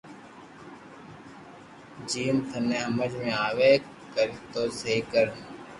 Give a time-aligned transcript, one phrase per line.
[2.09, 3.71] جيم ٿني ھمج مي آوي
[4.13, 5.25] ڪر تو سھي ڪر